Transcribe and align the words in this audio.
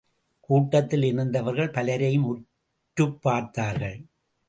கூட்டத்தில் 0.39 1.03
இருந்தவர்கள் 1.03 1.69
பலரையும் 1.69 2.25
உற்றுப் 2.25 3.21
பார்த்தார்கள். 3.21 4.05